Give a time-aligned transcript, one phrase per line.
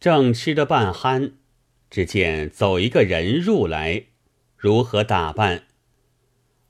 [0.00, 1.32] 正吃得半酣，
[1.90, 4.04] 只见走一个人入来，
[4.56, 5.64] 如何打扮？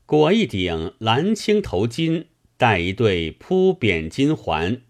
[0.05, 4.83] 裹一顶蓝青头巾，戴一对铺扁金环，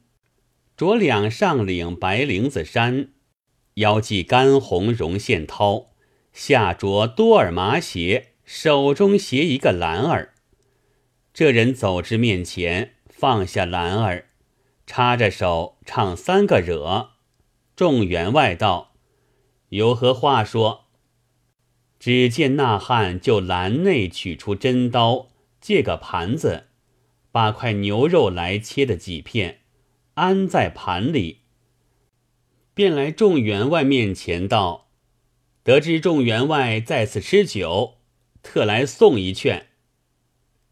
[0.75, 3.11] 着两上领白绫子衫，
[3.75, 5.89] 腰系干红绒线绦，
[6.33, 10.33] 下着多尔麻鞋，手中携一个篮儿。
[11.35, 14.31] 这人走至面前，放下篮儿，
[14.87, 17.11] 插着手唱三个惹。
[17.81, 18.93] 众员外道
[19.71, 20.85] ：“有何话说？”
[21.99, 25.31] 只见那汉就篮内取出真刀，
[25.63, 26.65] 借个盘子，
[27.33, 29.61] 把块牛肉来切的几片，
[30.13, 31.39] 安在盘里，
[32.75, 34.91] 便来众员外面前道
[35.65, 37.95] ：“得知众员外在此吃酒，
[38.43, 39.69] 特来送一券。”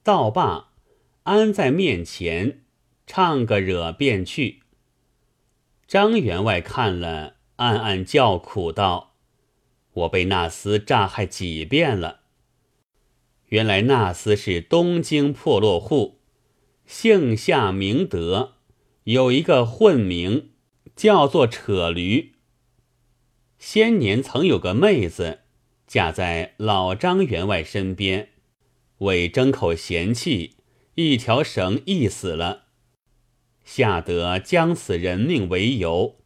[0.04, 0.72] 道罢，
[1.22, 2.64] 安在面前，
[3.06, 4.60] 唱个惹便去。
[5.88, 9.14] 张员外看了，暗暗叫苦道
[9.94, 12.20] ：“我被那厮诈害几遍了。
[13.46, 16.20] 原来那厮是东京破落户，
[16.84, 18.56] 姓夏名德，
[19.04, 20.50] 有一个混名，
[20.94, 22.34] 叫做扯驴。
[23.58, 25.38] 先年曾有个妹子，
[25.86, 28.28] 嫁在老张员外身边。”
[28.98, 30.56] 为争口嫌弃，
[30.96, 32.64] 一条绳缢死了。
[33.70, 36.16] 夏德将此人命为由，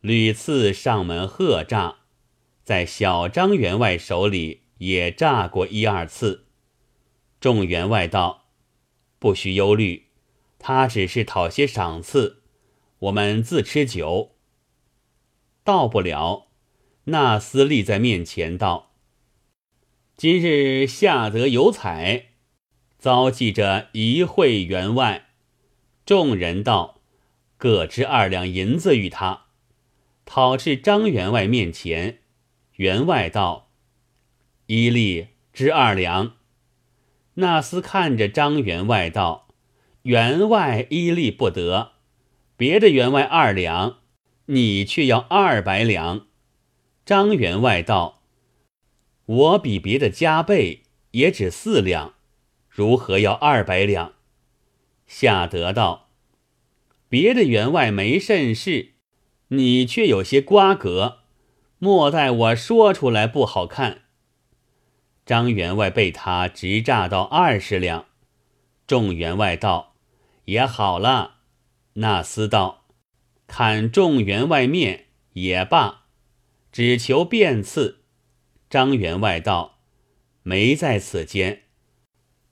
[0.00, 1.98] 屡次上门喝诈，
[2.64, 6.46] 在小张员外手里也诈过一二次。
[7.38, 8.48] 众员外道
[9.20, 10.08] ：“不需忧虑，
[10.58, 12.42] 他只是讨些赏赐，
[12.98, 14.32] 我们自吃酒。”
[15.62, 16.48] 到不了，
[17.04, 18.96] 那厮立在面前道。
[20.16, 22.30] 今日夏得有彩，
[22.98, 25.27] 遭记着一会员外。
[26.08, 27.02] 众人道
[27.58, 29.42] ：“各支二两银子与他。”
[30.24, 32.20] 讨至张员外面前，
[32.76, 33.68] 员外道
[34.68, 36.36] ：“一粒支二两。”
[37.36, 39.48] 那厮看着张员外道
[40.04, 41.92] ：“员外一粒不得，
[42.56, 43.98] 别的员外二两，
[44.46, 46.28] 你却要二百两。”
[47.04, 48.22] 张员外道。
[49.26, 52.14] 我比别的加倍，也只四两，
[52.70, 54.14] 如何要二百两？
[55.08, 56.10] 夏德道
[57.08, 58.92] ：“别的员外没甚事，
[59.48, 61.22] 你却有些瓜葛，
[61.78, 64.02] 莫待我说出来不好看。”
[65.24, 68.06] 张员外被他直诈到二十两，
[68.86, 69.96] 众员外道
[70.44, 71.38] ：“也好了。”
[71.94, 72.86] 那厮道
[73.48, 76.04] ：“看众员外面也罢，
[76.70, 78.04] 只求便次。”
[78.70, 79.80] 张员外道
[80.44, 81.62] ：“没在此间，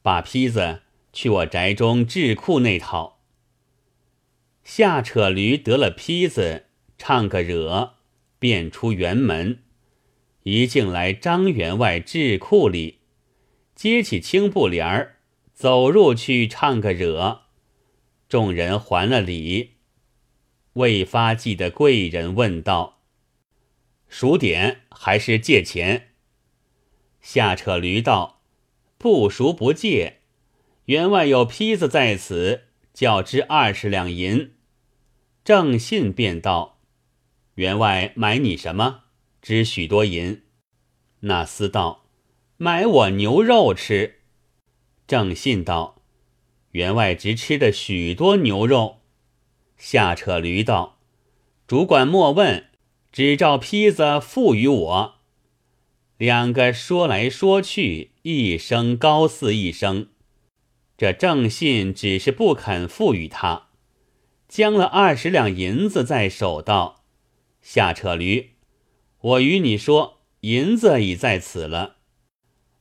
[0.01, 0.83] 把坯子
[1.17, 3.23] 去我宅中智库那套。”
[4.63, 6.67] 下扯驴得了坯子，
[6.99, 7.95] 唱个惹，
[8.39, 9.63] 便出辕门，
[10.43, 12.99] 一进来张员外智库里，
[13.75, 15.17] 接起青布帘儿，
[15.55, 17.45] 走入去唱个惹。
[18.29, 19.77] 众人还了礼，
[20.75, 23.01] 未发迹的贵人问道。
[24.09, 26.09] 数点还是借钱？
[27.23, 28.43] 下扯驴道
[28.99, 30.19] ：“不赎不借。
[30.87, 34.55] 员外有坯子在此，较之二十两银。”
[35.45, 36.81] 正信便道
[37.55, 39.05] ：“员外买你什么？
[39.41, 40.43] 值许多银？”
[41.21, 42.07] 那厮道
[42.59, 44.23] ：“买我牛肉吃。”
[45.07, 46.03] 正信道
[46.73, 49.03] ：“员外直吃的许多牛肉。”
[49.79, 50.99] 下扯驴道
[51.69, 52.65] ：“主管莫问。”
[53.13, 55.15] 只照坯子付与我，
[56.19, 60.09] 两个说来说去，一声高似一声。
[60.97, 63.69] 这正信只是不肯付与他，
[64.49, 67.05] 将了二十两银子在手道
[67.61, 68.53] ：“下扯驴，
[69.21, 71.97] 我与你说，银子已在此了。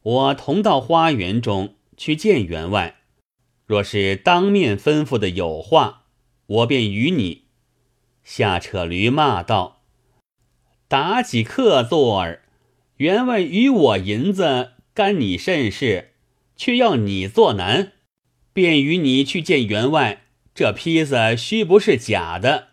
[0.01, 2.97] 我同到花园中去见员外，
[3.65, 6.03] 若是当面吩咐的有话，
[6.45, 7.45] 我便与你。”
[8.23, 9.83] 下扯驴骂道。
[10.87, 12.43] 打几客座儿，
[12.97, 16.13] 员外与我银子干你甚事？
[16.55, 17.91] 却要你做难，
[18.55, 20.21] 便与你去见员外。
[20.55, 22.69] 这坯子须不是假的。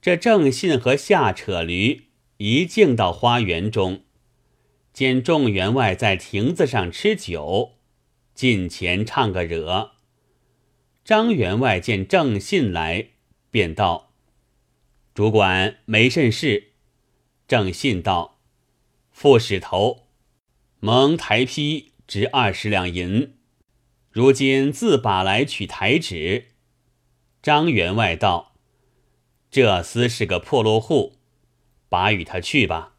[0.00, 2.06] 这正信和下扯驴
[2.38, 4.04] 一进到花园中，
[4.94, 7.72] 见众员外在亭子上吃酒，
[8.34, 9.90] 近前唱个惹。
[11.04, 13.08] 张员外见正信来，
[13.50, 14.14] 便道。
[15.12, 16.68] 主管没甚事，
[17.46, 18.38] 正信道
[19.12, 20.06] ：“副使头
[20.78, 23.34] 蒙台批值二十两银，
[24.10, 26.48] 如今自把来取台纸。”
[27.42, 28.54] 张员外道
[29.50, 31.16] ：“这厮是个破落户，
[31.88, 32.94] 把与他去吧。”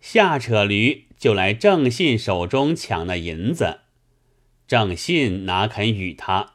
[0.00, 3.80] 下扯驴就来郑信手中抢那银子，
[4.68, 6.54] 郑信哪肯与他，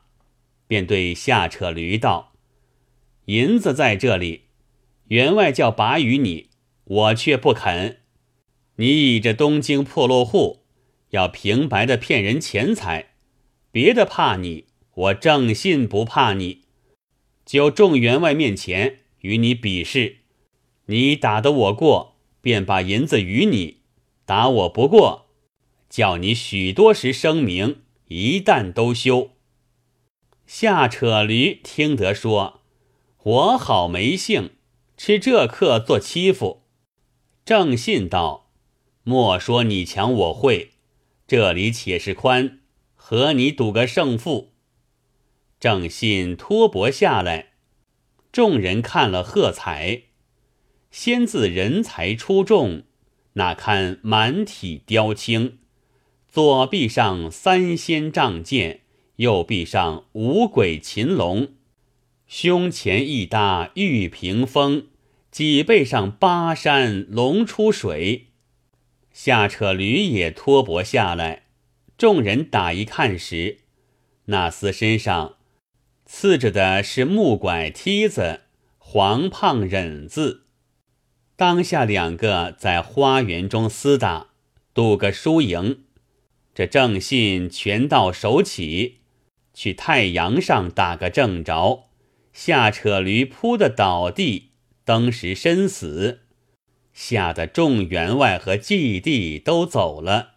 [0.67, 2.31] 便对下扯驴道
[3.25, 4.45] ：“银子在这里，
[5.07, 6.49] 员外叫把与你，
[6.85, 7.99] 我却不肯。
[8.77, 10.63] 你倚着东京破落户，
[11.09, 13.10] 要平白的骗人钱财，
[13.71, 16.61] 别的怕你，我郑信不怕你。
[17.45, 20.17] 就众员外面前与你比试，
[20.85, 22.09] 你打得我过。”
[22.41, 23.81] 便把银子与你，
[24.25, 25.27] 打我不过，
[25.91, 29.33] 叫你许多时声明，一旦都休。
[30.47, 32.61] 下扯驴听得说，
[33.21, 34.53] 我好没性，
[34.97, 36.63] 吃这客做欺负。
[37.45, 38.49] 正信道：
[39.03, 40.71] 莫说你强我会，
[41.27, 42.60] 这里且是宽，
[43.11, 44.53] 和你赌个胜负。
[45.59, 47.47] 正信托钵下来，
[48.31, 50.03] 众人看了喝彩。
[50.91, 52.83] 先自人才出众，
[53.33, 55.57] 那堪满体雕青？
[56.29, 58.79] 左臂上三仙仗剑，
[59.17, 61.49] 右臂上五鬼擒龙，
[62.27, 64.87] 胸前一搭玉屏风，
[65.29, 68.27] 脊背上巴山龙出水。
[69.11, 71.40] 下车驴也托钵下来，
[72.01, 73.59] 众人打一看时，
[74.25, 75.35] 那厮身上
[76.03, 78.41] 刺着的是木拐梯子，
[78.79, 80.45] 黄胖忍字。
[81.35, 84.29] 当下两个在花园中厮打，
[84.73, 85.83] 赌个输赢。
[86.55, 89.01] 这正信拳到手起，
[89.53, 91.89] 去太阳上打个正着，
[92.33, 94.53] 下扯驴扑的倒地，
[94.83, 96.21] 登时身死，
[96.93, 100.30] 吓得众员外和祭地都走了。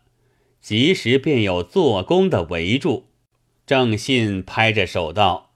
[0.64, 3.10] 及时便有做工的围住。
[3.66, 5.52] 郑信拍着手道：“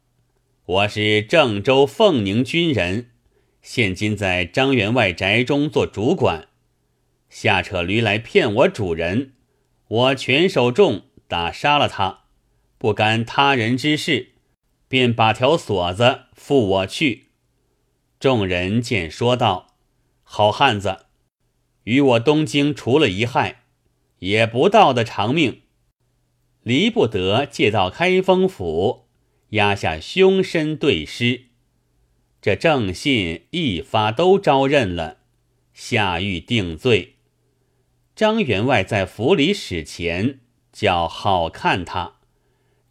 [0.67, 3.09] 我是郑州凤宁军人。”
[3.63, 6.49] 现今在张员外宅中做主管，
[7.31, 9.33] 下扯驴来骗我主人，
[9.89, 12.25] 我拳手重，打杀了他，
[12.77, 14.33] 不干他人之事，
[14.89, 17.29] 便把条锁子付我去。
[18.21, 19.69] 众人见说道
[20.23, 21.07] ：“好汉子，
[21.85, 23.63] 与我东京除了一害，
[24.21, 25.63] 也不到的长命，
[26.63, 29.07] 离不得借到开封府，
[29.51, 31.47] 压下凶身对尸。”
[32.41, 35.19] 这正信一发都招认了，
[35.73, 37.17] 下狱定罪。
[38.15, 40.41] 张员外在府里使钱，
[40.73, 42.15] 叫好看他，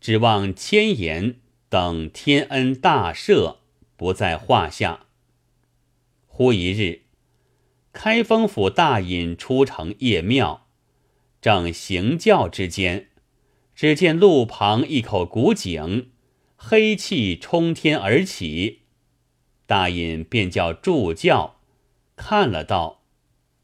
[0.01, 1.35] 指望千言
[1.69, 3.57] 等天恩大赦，
[3.95, 5.05] 不在话下。
[6.27, 7.03] 忽一日，
[7.93, 10.66] 开封府大尹出城谒庙，
[11.41, 13.09] 正行教之间，
[13.75, 16.11] 只见路旁一口古井，
[16.55, 18.81] 黑气冲天而起。
[19.65, 21.59] 大隐便叫助教
[22.15, 23.03] 看了道：“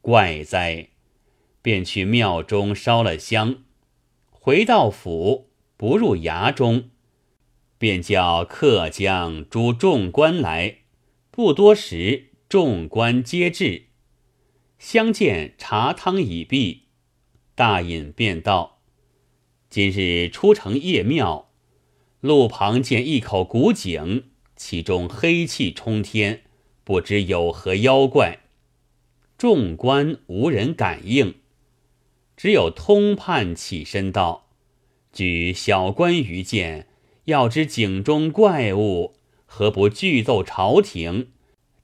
[0.01, 0.89] 怪哉！”
[1.63, 3.63] 便去庙中烧了香，
[4.29, 6.89] 回到府不入衙中，
[7.77, 10.79] 便叫客将诸众官来。
[11.31, 13.85] 不多时，众官皆至，
[14.77, 16.82] 相见茶汤已毕，
[17.55, 18.79] 大隐便道
[19.69, 21.49] ：“今日出城夜庙，
[22.19, 26.43] 路旁见一口古井。”其中黑气冲天，
[26.83, 28.39] 不知有何妖怪。
[29.35, 31.35] 众官无人感应，
[32.37, 34.47] 只有通判起身道
[35.11, 36.87] ：“据小官愚见，
[37.25, 41.29] 要知井中怪物，何不具奏朝廷？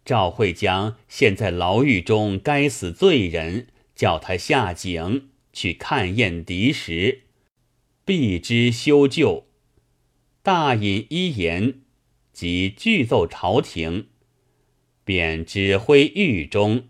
[0.06, 7.24] 赵会将现在牢狱中该死罪人，叫他下井去看验敌时，
[8.06, 9.48] 必知修旧。”
[10.42, 11.82] 大隐一言。
[12.32, 14.08] 即具奏朝廷，
[15.04, 16.88] 便指挥狱中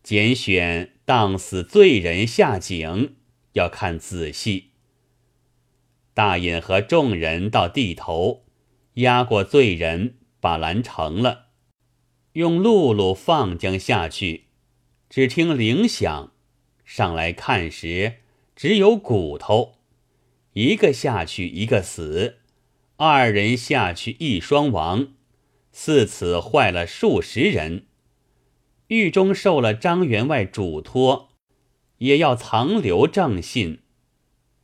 [0.00, 3.16] 拣选当死罪人下井，
[3.54, 4.70] 要看仔细。
[6.14, 8.44] 大隐和众人到地头，
[8.94, 11.46] 押过罪人，把拦成了，
[12.34, 14.44] 用辘轳放将下去。
[15.08, 16.32] 只听铃响，
[16.92, 18.14] 上来看时，
[18.56, 19.74] 只有骨头，
[20.54, 22.38] 一个下去，一个死。
[22.96, 25.12] 二人下去一双亡，
[25.70, 27.86] 似此坏了数十人。
[28.88, 31.28] 狱中受了张员外嘱托，
[31.98, 33.82] 也要藏留正信。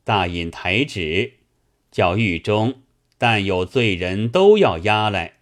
[0.02, 1.34] 大隐台旨，
[1.92, 2.82] 叫狱中
[3.16, 5.34] 但有罪人都要押来，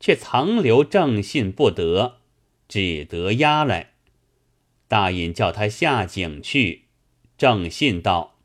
[0.00, 2.20] 却藏留正信不得，
[2.66, 3.91] 只得押来。
[4.92, 6.82] 大隐叫他下井去，
[7.38, 8.36] 正信道：“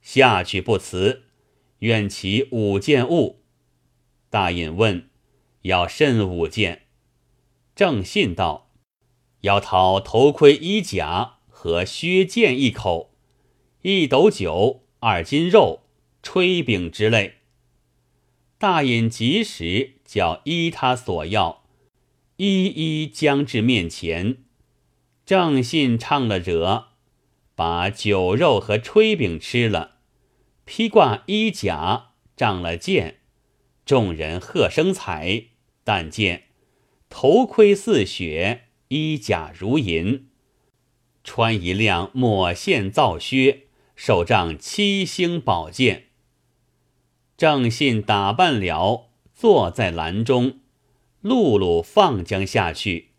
[0.00, 1.24] 下去不辞。”
[1.80, 3.42] 愿其五件物。
[4.30, 5.10] 大隐问
[5.62, 6.82] ：“要甚五件？”
[7.74, 8.70] 正信道
[9.42, 13.16] ：“要讨头盔、衣甲和靴剑一口，
[13.80, 15.80] 一斗酒、二斤肉、
[16.22, 17.38] 炊饼之类。
[18.56, 21.64] 大隐及时叫依他所要，
[22.36, 24.44] 一一将至面前。
[25.24, 26.88] 郑信唱了惹，
[27.54, 29.98] 把酒肉和炊饼吃了，
[30.64, 33.20] 披挂衣甲，仗了剑，
[33.84, 35.44] 众人喝声彩。
[35.84, 36.44] 但见
[37.08, 40.28] 头盔似雪，衣甲如银，
[41.24, 46.06] 穿一辆抹线皂靴，手杖七星宝剑。
[47.36, 50.60] 郑信打扮了，坐在篮中，
[51.20, 53.11] 露露放将下去。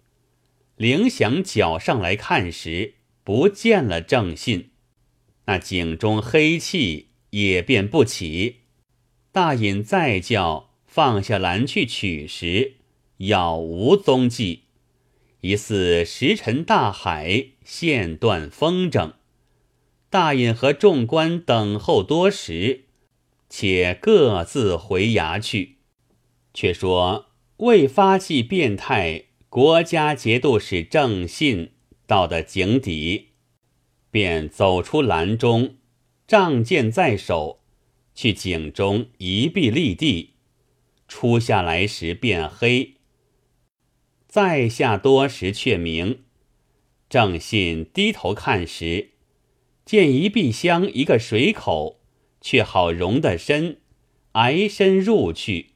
[0.75, 4.71] 铃响脚上来看时，不见了正信，
[5.45, 8.57] 那井中黑气也便不起。
[9.31, 10.71] 大隐再叫。
[10.85, 12.73] 放下篮去取时，
[13.17, 14.65] 杳无踪迹，
[15.41, 19.13] 疑似石沉大海，线断风筝。
[20.11, 22.83] 大隐和众官等候多时，
[23.49, 25.77] 且各自回衙去。
[26.53, 31.73] 却说未发迹变态，国家节度使郑信
[32.07, 33.33] 到的井底，
[34.09, 35.75] 便走出篮中，
[36.25, 37.59] 仗剑在手，
[38.15, 40.31] 去井中一臂立地。
[41.07, 42.95] 初下来时变黑，
[44.27, 46.23] 再下多时却明。
[47.07, 49.11] 郑信低头看时，
[49.85, 51.99] 见一壁厢一个水口，
[52.41, 53.77] 却好容得深，
[54.31, 55.73] 挨身入去。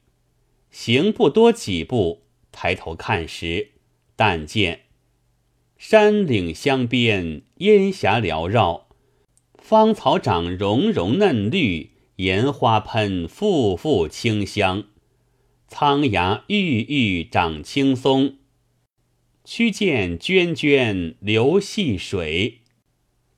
[0.72, 3.72] 行不多几步，抬头看时，
[4.16, 4.80] 但见
[5.76, 8.88] 山岭相边，烟霞缭绕，
[9.54, 14.84] 芳草长茸茸嫩绿，岩花喷馥馥清香。
[15.68, 18.38] 苍崖郁郁长青松，
[19.44, 22.62] 曲涧涓涓流细水。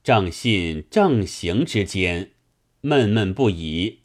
[0.03, 2.31] 正信正行之间，
[2.81, 3.99] 闷闷不已。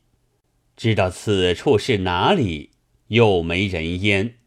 [0.75, 2.71] 知道此处是哪里，
[3.07, 4.39] 又没人烟。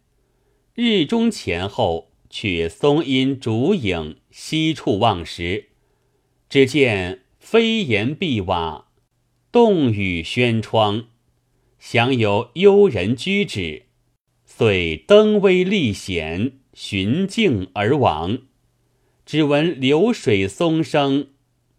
[0.81, 5.71] 日中前后，取松阴竹影西处望时，
[6.49, 8.87] 只见飞檐碧瓦，
[9.51, 11.07] 洞宇轩窗。
[11.81, 13.87] 享有幽人居止，
[14.45, 18.39] 遂登危历险，寻径而往。
[19.27, 21.31] 只闻流水松声，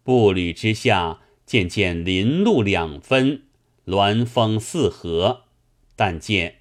[0.02, 3.44] 步履之下，渐渐林路两分，
[3.86, 5.44] 鸾峰四合。
[5.96, 6.56] 但见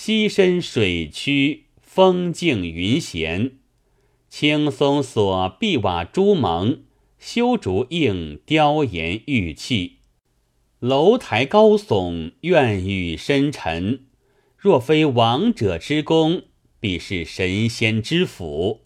[0.00, 3.58] 溪深水曲，风静云闲，
[4.30, 6.84] 青松锁碧瓦朱蒙，
[7.18, 9.96] 修竹映雕檐玉砌。
[10.78, 14.04] 楼台高耸，苑宇深沉。
[14.56, 16.42] 若非王者之功，
[16.78, 18.82] 必是神仙之府。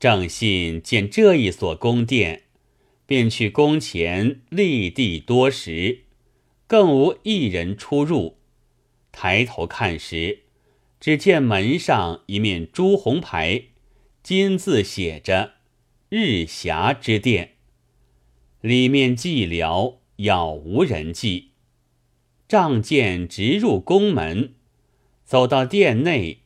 [0.00, 2.42] 郑信见这一所宫殿，
[3.06, 6.00] 便去宫前立地多时，
[6.66, 8.41] 更无一人出入。
[9.12, 10.40] 抬头看时，
[10.98, 13.66] 只见门上一面朱红牌，
[14.22, 15.54] 金字写着
[16.10, 17.52] “日霞之殿”，
[18.60, 19.98] 里面寂寥。
[20.16, 21.52] 杳无人迹，
[22.46, 24.54] 仗剑直入宫门，
[25.24, 26.42] 走到殿内，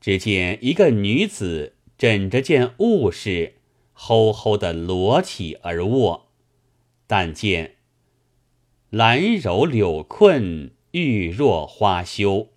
[0.00, 3.56] 只见一个女子枕着件物事，
[3.92, 6.30] 厚厚的裸体而卧。
[7.06, 7.76] 但见
[8.90, 12.48] 兰柔柳困，玉若花羞，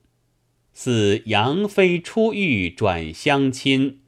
[0.72, 4.00] 似杨妃出浴转相亲，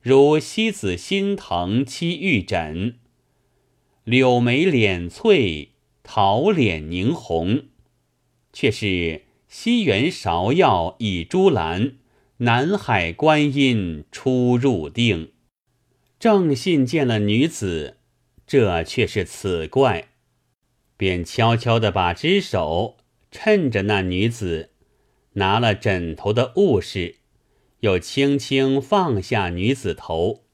[0.00, 2.98] 如西子心疼栖玉枕，
[4.04, 5.70] 柳眉敛翠。
[6.08, 7.64] 桃脸凝红，
[8.52, 11.96] 却是西园芍药倚朱兰，
[12.36, 15.32] 南海观音出入定。
[16.20, 17.96] 郑信见了女子，
[18.46, 20.10] 这却是此怪，
[20.96, 22.98] 便悄悄地把只手
[23.38, 24.70] 趁着那女子
[25.34, 27.16] 拿了枕头的物事，
[27.80, 30.46] 又轻轻放下女子头，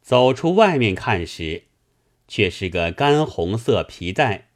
[0.00, 1.64] 走出外面看时，
[2.28, 4.50] 却是个干红色皮带。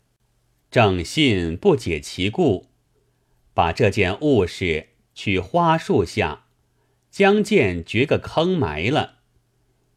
[0.70, 2.68] 郑信不解其故，
[3.52, 6.44] 把这件物事去花树下，
[7.11, 9.16] 将剑掘个坑埋了，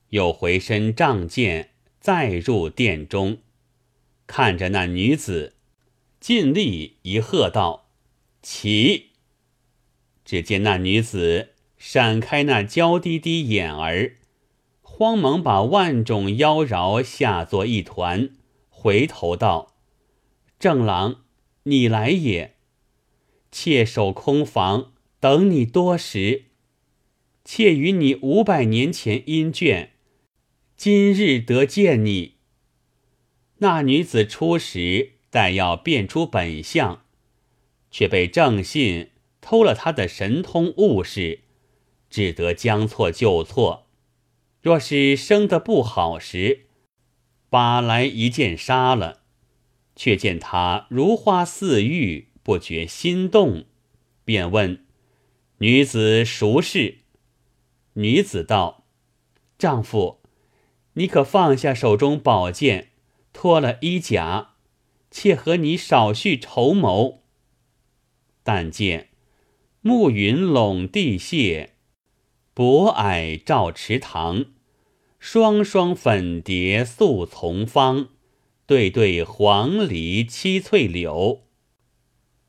[0.10, 3.38] 又回身仗剑，再入殿中，
[4.26, 5.54] 看着那女子，
[6.26, 7.92] 尽力一喝道
[8.42, 9.12] ：“起！”
[10.26, 14.16] 只见那女子闪开那娇滴滴眼儿，
[14.82, 18.32] 慌忙把万种妖娆吓作一团，
[18.70, 19.76] 回头道。
[20.58, 21.18] 正郎，
[21.66, 22.56] 你来也。
[23.52, 26.46] 妾守空房，等你多时。
[27.44, 29.90] 妾与你五百年前姻眷，
[30.76, 32.38] 今日得见你。”
[33.62, 37.04] 那女子初时待要辨出本相，
[37.92, 39.10] 却被郑信
[39.42, 41.42] 偷了他的神通物事，
[42.10, 43.88] 只得将错就错。
[44.62, 46.68] 若是生得不好时，
[47.50, 49.24] 把来一剑杀了。
[49.98, 53.66] 却见他如花似玉，不觉心动，
[54.24, 54.86] 便问
[55.58, 57.00] 女子孰是？
[57.96, 58.86] 女子道
[59.60, 60.22] ：“丈夫，
[60.94, 62.92] 你可放下手中宝剑。”
[63.36, 64.55] 脱了衣甲，
[65.16, 67.24] 妾和你少叙筹谋。
[68.44, 69.12] 但见
[69.80, 71.76] 暮云笼地谢，
[72.54, 74.48] 薄霭照池塘。
[75.18, 78.10] 双双粉蝶宿丛芳，
[78.66, 81.46] 对对黄鹂栖翠柳。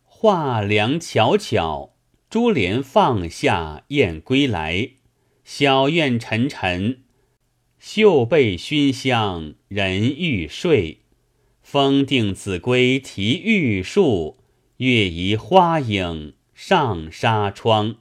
[0.02, 1.94] 画梁巧巧，
[2.28, 4.90] 珠帘放下燕归来。
[5.44, 7.04] 小院沉沉。
[7.78, 11.05] 绣被熏香人欲睡，
[11.68, 14.38] 风定子规题玉树，
[14.76, 17.96] 月移花影上纱窗。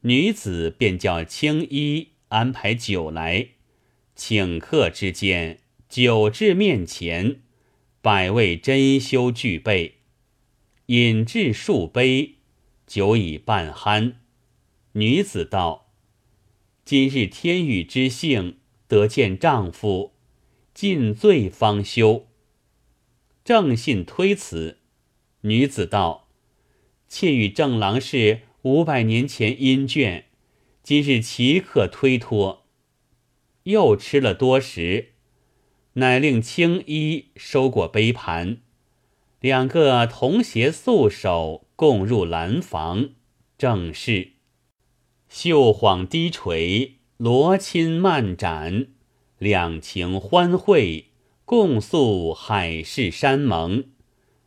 [0.00, 3.48] 女子便叫青衣安排酒来，
[4.16, 7.42] 请客之间，酒至面前，
[8.00, 9.96] 百味珍馐俱备，
[10.86, 12.36] 饮至数杯，
[12.86, 14.14] 酒已半酣。
[14.92, 15.92] 女子道。
[16.86, 18.56] 今日天雨之幸，
[18.88, 20.14] 得见丈夫，
[20.72, 22.28] 尽醉方休。
[23.44, 24.78] 正信推辞，
[25.42, 26.28] 女子道
[27.08, 30.24] ：“妾与正郎是五百年前姻眷，
[30.82, 32.66] 今日岂可推脱？”
[33.64, 35.10] 又吃了多时，
[35.94, 38.58] 乃令青衣收过杯盘，
[39.40, 43.10] 两个同携素手，共入兰房，
[43.58, 44.32] 正是。
[45.28, 48.88] 秀晃低垂，罗衾漫展，
[49.38, 51.09] 两情欢会，
[51.50, 53.86] 共诉海誓山盟。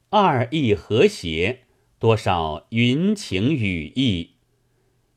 [0.09, 1.63] 二意和谐，
[1.99, 4.35] 多少云情雨意。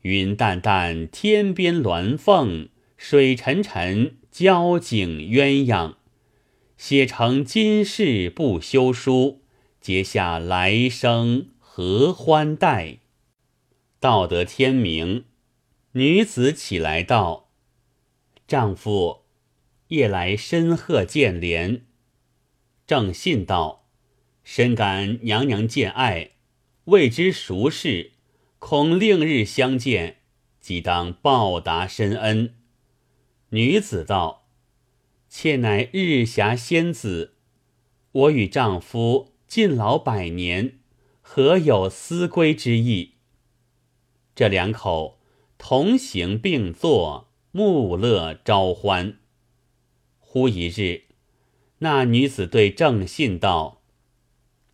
[0.01, 5.93] 云淡淡，天边鸾凤；水沉沉，交颈鸳鸯。
[6.75, 9.43] 写成今世不休书，
[9.79, 12.97] 结下来生合欢带。
[14.01, 15.23] 到得天明。
[15.93, 17.47] 女子起来道
[18.45, 19.21] ：“丈夫，
[19.87, 21.85] 夜来深贺见莲。”
[22.87, 23.87] 正信道
[24.43, 26.31] ：“深感娘娘见爱，
[26.85, 28.11] 未知孰事，
[28.59, 30.17] 恐另日相见，
[30.59, 32.55] 即当报答深恩。”
[33.49, 34.47] 女子道
[35.29, 37.35] ：“妾乃日霞仙子，
[38.11, 40.79] 我与丈夫尽老百年，
[41.21, 43.15] 何有思归之意？”
[44.35, 45.17] 这两口。
[45.59, 49.17] 同行并坐，目乐朝欢。
[50.37, 51.05] 忽一日，
[51.79, 53.81] 那女子对郑信道：“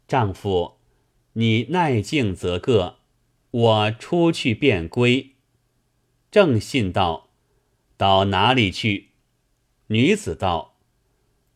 [0.09, 0.73] 丈夫，
[1.33, 2.97] 你耐静则个，
[3.49, 5.35] 我出去便归。”
[6.29, 7.29] 郑信道
[7.95, 9.11] ：“到哪里去？”
[9.87, 10.75] 女子道：“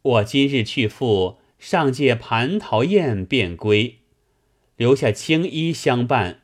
[0.01, 3.99] 我今日去赴上界蟠桃宴便归，
[4.77, 6.43] 留下青衣相伴。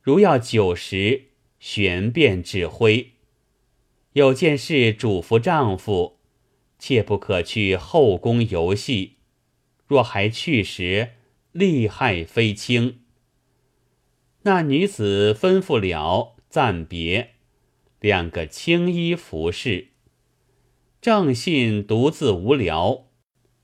[0.00, 1.24] 如要酒食。”
[1.60, 3.12] 旋便指挥，
[4.14, 6.15] 有件事嘱咐丈夫，
[6.86, 9.16] 切不可去后宫游戏。
[9.88, 11.14] 若还去时，
[11.50, 13.00] 利害非轻。
[14.42, 17.30] 那女子吩咐了，暂别，
[17.98, 19.88] 两个青衣服侍。
[21.00, 23.08] 郑信独自无聊，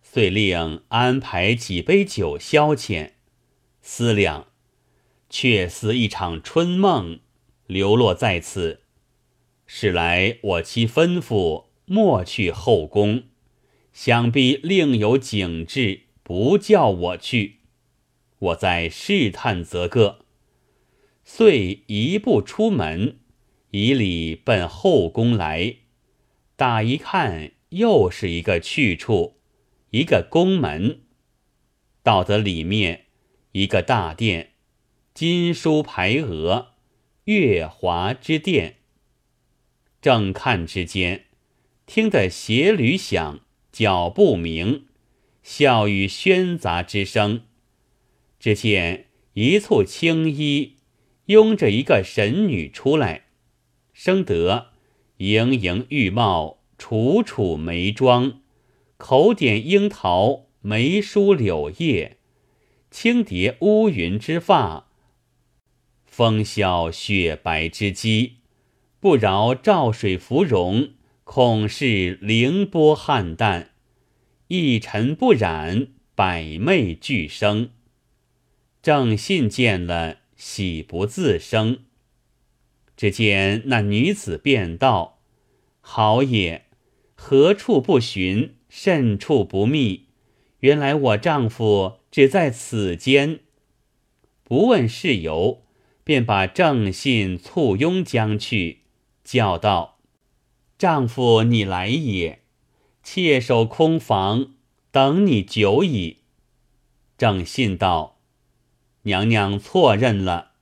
[0.03, 3.13] 遂令安排几杯酒消遣。
[3.81, 4.49] 思量，
[5.31, 7.21] 却似一场春梦。
[7.69, 8.81] 流落在此，
[9.65, 13.25] 使来我妻吩咐莫去后宫，
[13.93, 17.59] 想必另有景致，不叫我去。
[18.39, 20.25] 我再试探则个，
[21.23, 23.19] 遂一步出门，
[23.73, 25.77] 以礼奔后宫来。
[26.57, 29.37] 打一看，又是一个去处，
[29.91, 31.03] 一个宫门。
[32.03, 33.05] 到得里面，
[33.53, 34.53] 一个大殿，
[35.13, 36.69] 金书牌额。
[37.25, 38.77] 月华之殿，
[40.01, 41.27] 正看之间，
[41.87, 43.41] 听得鞋履响，
[43.71, 44.87] 脚步鸣，
[45.43, 47.43] 笑语喧杂之声。
[48.39, 50.77] 只见一簇青衣
[51.27, 53.27] 拥着一个神女出来，
[53.93, 54.69] 生得
[55.19, 58.41] 盈盈玉貌，楚楚眉妆，
[58.97, 62.19] 口点樱桃，眉梳柳叶，
[62.91, 64.89] 轻叠乌云之发。
[66.05, 68.39] 风萧雪白之肌，
[69.01, 70.91] 不饶照水芙蓉，
[71.25, 73.71] 恐是凌波汉淡。
[74.49, 77.71] 一尘不染，百媚俱生。
[78.83, 81.85] 正信见了，喜不自生。
[82.97, 85.21] 只见那女子便道
[85.81, 86.67] ：“好也，
[87.15, 90.09] 何处不寻，甚处不觅？
[90.61, 93.41] 原来我丈夫只在此间。”
[94.45, 95.63] 不问事由，
[96.05, 98.81] 便把正信簇拥将去，
[99.25, 100.01] 叫道
[100.83, 102.41] ：“丈夫，你来也！
[103.05, 104.55] 妾守空房，
[104.91, 106.23] 等你久矣。”
[107.17, 108.19] 正信道
[109.03, 110.55] ：“娘娘错认了。”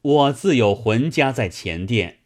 [0.00, 2.20] 我自有魂家在前殿，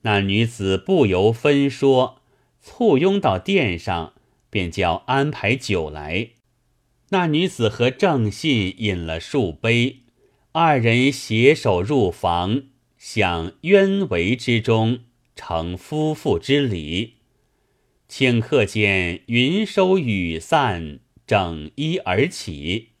[0.00, 2.22] 那女子不由分说，
[2.62, 4.14] 簇拥到殿上，
[4.48, 6.30] 便叫安排酒来。
[7.10, 10.04] 那女子和郑信饮了数杯，
[10.52, 12.62] 二人携手入房，
[12.96, 15.00] 享鸢围之中，
[15.36, 17.18] 成夫妇之礼。
[18.08, 22.95] 顷刻间，云收雨散，整衣而起。